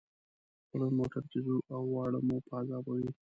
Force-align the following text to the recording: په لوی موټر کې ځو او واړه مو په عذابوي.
په 0.67 0.75
لوی 0.79 0.91
موټر 0.99 1.23
کې 1.31 1.39
ځو 1.45 1.55
او 1.75 1.81
واړه 1.93 2.19
مو 2.27 2.37
په 2.47 2.53
عذابوي. 2.59 3.09